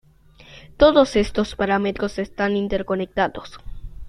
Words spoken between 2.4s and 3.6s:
interconectados.